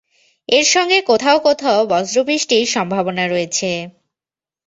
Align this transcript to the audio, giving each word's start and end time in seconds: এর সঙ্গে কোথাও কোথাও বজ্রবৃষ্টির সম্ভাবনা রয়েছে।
এর 0.49 0.65
সঙ্গে 0.67 0.97
কোথাও 1.01 1.37
কোথাও 1.39 1.79
বজ্রবৃষ্টির 1.91 2.65
সম্ভাবনা 2.67 3.23
রয়েছে। 3.27 3.69